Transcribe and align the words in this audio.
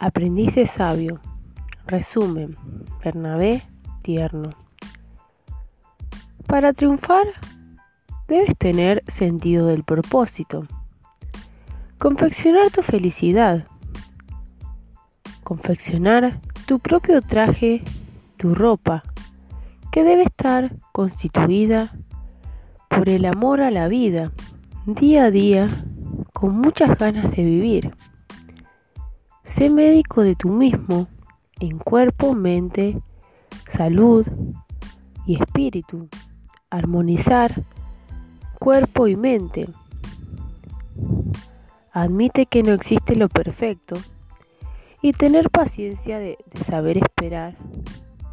Aprendiz 0.00 0.54
de 0.54 0.66
sabio. 0.68 1.20
Resumen. 1.86 2.56
Bernabé 3.02 3.62
tierno. 4.02 4.50
Para 6.46 6.72
triunfar, 6.72 7.26
debes 8.28 8.56
tener 8.56 9.02
sentido 9.08 9.66
del 9.66 9.82
propósito. 9.82 10.66
Confeccionar 11.98 12.70
tu 12.70 12.82
felicidad. 12.82 13.66
Confeccionar 15.42 16.40
tu 16.66 16.78
propio 16.78 17.20
traje, 17.20 17.82
tu 18.36 18.54
ropa, 18.54 19.02
que 19.90 20.04
debe 20.04 20.22
estar 20.22 20.76
constituida 20.92 21.88
por 22.88 23.08
el 23.08 23.24
amor 23.24 23.60
a 23.62 23.72
la 23.72 23.88
vida, 23.88 24.30
día 24.86 25.24
a 25.24 25.30
día, 25.32 25.66
con 26.32 26.56
muchas 26.60 26.96
ganas 26.98 27.32
de 27.34 27.42
vivir. 27.42 27.94
Sé 29.58 29.70
médico 29.70 30.22
de 30.22 30.36
tú 30.36 30.50
mismo, 30.50 31.08
en 31.58 31.78
cuerpo, 31.78 32.32
mente, 32.32 33.02
salud 33.76 34.24
y 35.26 35.34
espíritu. 35.34 36.08
Armonizar 36.70 37.64
cuerpo 38.60 39.08
y 39.08 39.16
mente. 39.16 39.68
Admite 41.90 42.46
que 42.46 42.62
no 42.62 42.72
existe 42.72 43.16
lo 43.16 43.28
perfecto 43.28 43.96
y 45.02 45.12
tener 45.12 45.50
paciencia 45.50 46.20
de, 46.20 46.38
de 46.52 46.60
saber 46.60 46.98
esperar. 46.98 47.56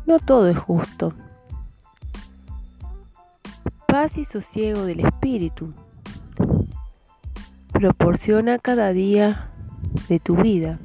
No 0.06 0.20
todo 0.20 0.48
es 0.48 0.60
justo. 0.60 1.12
Paz 3.88 4.16
y 4.20 4.26
sosiego 4.26 4.84
del 4.84 5.00
espíritu. 5.00 5.74
Proporciona 7.72 8.60
cada 8.60 8.94
día 8.94 9.50
de 10.08 10.20
tu 10.20 10.36
vida. 10.36 10.78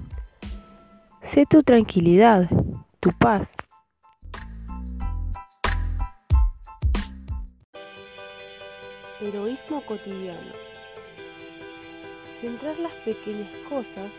Sé 1.33 1.47
tu 1.47 1.63
tranquilidad, 1.63 2.51
tu 2.99 3.13
paz. 3.13 3.49
Heroísmo 9.21 9.81
cotidiano. 9.83 10.55
Centrar 12.41 12.77
las 12.81 12.95
pequeñas 13.05 13.49
cosas 13.69 14.11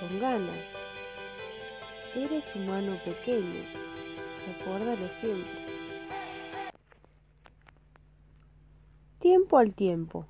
con 0.00 0.18
ganas. 0.18 0.58
Eres 2.16 2.42
humano 2.56 2.96
pequeño, 3.04 3.62
recuérdalo 4.48 5.06
siempre. 5.20 5.58
Tiempo 9.20 9.58
al 9.58 9.74
tiempo. 9.74 10.26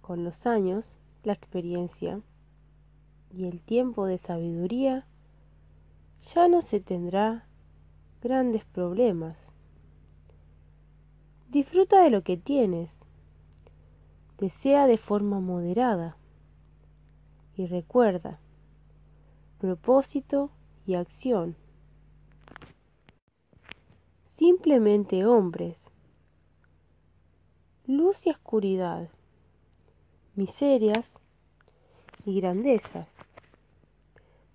Con 0.00 0.24
los 0.24 0.46
años, 0.46 0.86
la 1.22 1.34
experiencia 1.34 2.18
y 3.30 3.44
el 3.44 3.60
tiempo 3.60 4.06
de 4.06 4.16
sabiduría, 4.16 5.04
ya 6.34 6.48
no 6.48 6.62
se 6.62 6.80
tendrá 6.80 7.46
grandes 8.20 8.64
problemas. 8.64 9.36
Disfruta 11.48 12.02
de 12.02 12.10
lo 12.10 12.22
que 12.22 12.36
tienes. 12.36 12.90
Desea 14.38 14.86
de 14.86 14.98
forma 14.98 15.40
moderada. 15.40 16.16
Y 17.56 17.66
recuerda, 17.66 18.38
propósito 19.58 20.50
y 20.86 20.94
acción. 20.94 21.56
Simplemente 24.36 25.24
hombres. 25.26 25.76
Luz 27.86 28.16
y 28.24 28.30
oscuridad. 28.30 29.08
Miserias 30.36 31.04
y 32.24 32.40
grandezas. 32.40 33.08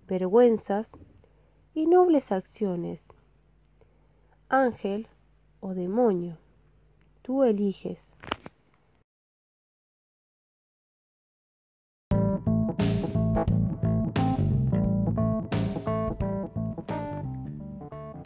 Vergüenzas 0.06 0.86
y 1.74 1.86
nobles 1.86 2.30
acciones. 2.30 3.00
Ángel 4.48 5.08
o 5.60 5.74
demonio. 5.74 6.36
Tú 7.22 7.42
eliges. 7.42 7.98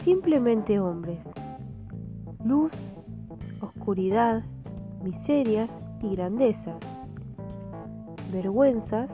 Simplemente 0.03 0.79
hombres. 0.79 1.19
Luz, 2.45 2.71
oscuridad, 3.61 4.43
miserias 5.03 5.69
y 6.01 6.15
grandezas. 6.15 6.79
Vergüenzas 8.31 9.09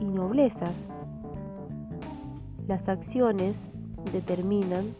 y 0.00 0.04
noblezas. 0.04 0.93
Las 2.66 2.88
acciones 2.88 3.56
determinan 4.10 4.94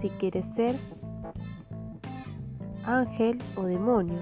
si 0.00 0.08
quieres 0.08 0.44
ser 0.54 0.76
ángel 2.84 3.38
o 3.56 3.64
demonio. 3.64 4.18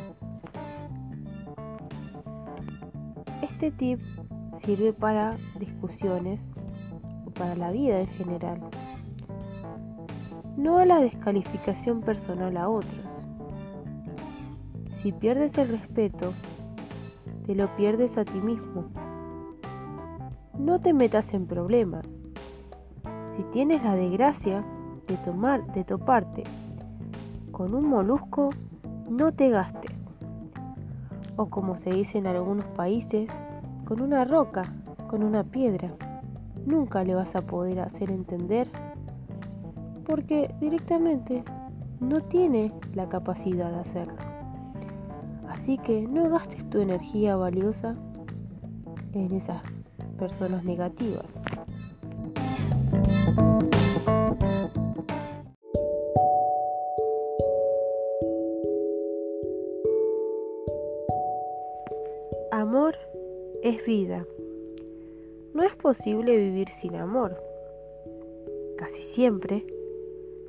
Este 3.40 3.70
tip 3.70 4.00
sirve 4.64 4.92
para 4.92 5.36
discusiones 5.60 6.40
o 7.24 7.30
para 7.30 7.54
la 7.54 7.70
vida 7.70 8.00
en 8.00 8.08
general, 8.08 8.60
no 10.56 10.78
a 10.78 10.84
la 10.84 10.98
descalificación 10.98 12.00
personal 12.00 12.56
a 12.56 12.68
otros. 12.68 13.06
Si 15.02 15.12
pierdes 15.12 15.56
el 15.56 15.68
respeto, 15.68 16.34
te 17.46 17.54
lo 17.54 17.68
pierdes 17.76 18.18
a 18.18 18.24
ti 18.24 18.40
mismo. 18.40 18.86
No 20.58 20.80
te 20.80 20.92
metas 20.92 21.32
en 21.32 21.46
problemas. 21.46 22.04
Si 23.38 23.44
tienes 23.52 23.84
la 23.84 23.94
desgracia 23.94 24.64
de 25.06 25.16
tomar, 25.18 25.64
de 25.72 25.84
toparte 25.84 26.42
con 27.52 27.72
un 27.72 27.88
molusco, 27.88 28.50
no 29.08 29.30
te 29.30 29.48
gastes. 29.48 29.92
O 31.36 31.46
como 31.46 31.76
se 31.76 31.90
dice 31.90 32.18
en 32.18 32.26
algunos 32.26 32.64
países, 32.70 33.30
con 33.84 34.02
una 34.02 34.24
roca, 34.24 34.64
con 35.08 35.22
una 35.22 35.44
piedra. 35.44 35.88
Nunca 36.66 37.04
le 37.04 37.14
vas 37.14 37.32
a 37.36 37.42
poder 37.42 37.78
hacer 37.78 38.10
entender 38.10 38.66
porque 40.04 40.52
directamente 40.60 41.44
no 42.00 42.20
tiene 42.22 42.72
la 42.94 43.08
capacidad 43.08 43.70
de 43.70 43.88
hacerlo. 43.88 44.16
Así 45.48 45.78
que 45.78 46.08
no 46.08 46.28
gastes 46.28 46.68
tu 46.70 46.80
energía 46.80 47.36
valiosa 47.36 47.94
en 49.12 49.32
esas 49.32 49.62
personas 50.18 50.64
negativas. 50.64 51.37
Es 63.68 63.84
vida. 63.84 64.24
No 65.52 65.62
es 65.62 65.74
posible 65.76 66.36
vivir 66.36 66.68
sin 66.80 66.96
amor. 66.96 67.36
Casi 68.78 69.02
siempre 69.14 69.64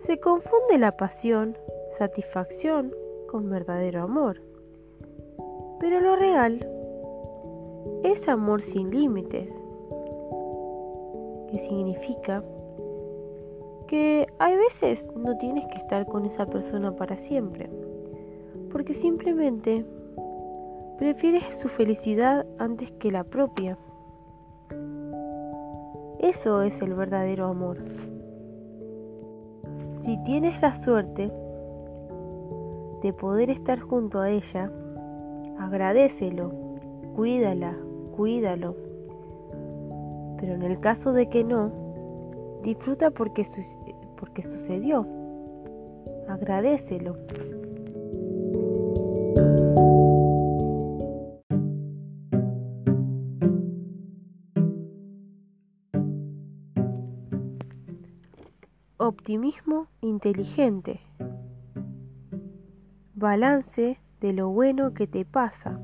se 0.06 0.20
confunde 0.20 0.78
la 0.78 0.96
pasión, 0.96 1.58
satisfacción 1.98 2.94
con 3.28 3.50
verdadero 3.50 4.04
amor. 4.04 4.42
Pero 5.80 6.00
lo 6.00 6.16
real 6.16 6.66
es 8.04 8.28
amor 8.28 8.62
sin 8.62 8.92
límites, 8.92 9.50
que 11.52 11.60
significa 11.68 12.44
que 13.88 14.28
hay 14.38 14.56
veces 14.56 15.06
no 15.16 15.38
tienes 15.40 15.68
que 15.68 15.78
estar 15.78 16.06
con 16.06 16.26
esa 16.26 16.46
persona 16.46 16.96
para 16.96 17.18
siempre, 17.18 17.70
porque 18.72 18.94
simplemente 18.94 19.84
prefieres 21.00 21.44
su 21.62 21.70
felicidad 21.70 22.46
antes 22.60 22.92
que 23.00 23.10
la 23.10 23.24
propia. 23.24 23.78
Eso 26.20 26.62
es 26.62 26.74
el 26.82 26.94
verdadero 26.94 27.48
amor. 27.48 27.78
Si 30.04 30.18
tienes 30.26 30.62
la 30.62 30.76
suerte 30.84 31.32
de 33.02 33.14
poder 33.14 33.50
estar 33.50 33.80
junto 33.80 34.20
a 34.20 34.30
ella, 34.30 34.70
agradecelo, 35.58 36.52
cuídala, 37.16 37.78
cuídalo. 38.18 38.76
Pero 40.38 40.56
en 40.56 40.64
el 40.64 40.82
caso 40.82 41.14
de 41.14 41.30
que 41.30 41.46
no, 41.46 41.72
disfruta 42.62 43.10
porque, 43.10 43.48
porque 44.20 44.44
sucedió. 44.44 45.06
Agradecelo. 46.28 47.16
Optimismo 59.12 59.88
inteligente. 60.02 61.00
Balance 63.16 63.98
de 64.22 64.34
lo 64.34 64.50
bueno 64.50 64.94
que 64.94 65.08
te 65.08 65.26
pasa 65.26 65.80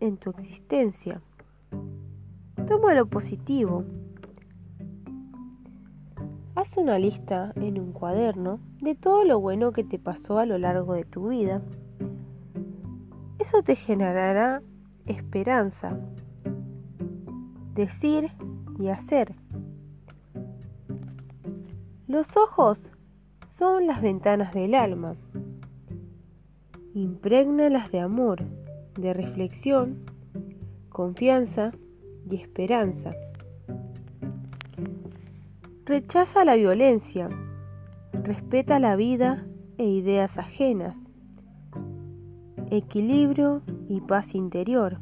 en 0.00 0.18
tu 0.18 0.28
existencia. 0.32 1.22
Toma 2.68 2.92
lo 2.92 3.06
positivo. 3.06 3.84
Haz 6.56 6.68
una 6.76 6.98
lista 6.98 7.54
en 7.56 7.80
un 7.80 7.92
cuaderno 7.92 8.60
de 8.82 8.94
todo 8.94 9.24
lo 9.24 9.40
bueno 9.40 9.72
que 9.72 9.82
te 9.82 9.98
pasó 9.98 10.38
a 10.38 10.44
lo 10.44 10.58
largo 10.58 10.92
de 10.92 11.06
tu 11.06 11.28
vida. 11.28 11.62
Eso 13.38 13.62
te 13.62 13.76
generará 13.76 14.60
esperanza, 15.06 15.98
decir 17.74 18.30
y 18.78 18.88
hacer. 18.88 19.34
Los 22.08 22.28
ojos 22.36 22.78
son 23.58 23.88
las 23.88 24.00
ventanas 24.00 24.54
del 24.54 24.76
alma. 24.76 25.16
Impregnalas 26.94 27.90
de 27.90 27.98
amor, 27.98 28.44
de 28.96 29.12
reflexión, 29.12 30.04
confianza 30.88 31.72
y 32.30 32.36
esperanza. 32.36 33.10
Rechaza 35.84 36.44
la 36.44 36.54
violencia, 36.54 37.28
respeta 38.12 38.78
la 38.78 38.94
vida 38.94 39.44
e 39.76 39.86
ideas 39.86 40.38
ajenas, 40.38 40.96
equilibrio 42.70 43.62
y 43.88 44.00
paz 44.00 44.32
interior. 44.32 44.98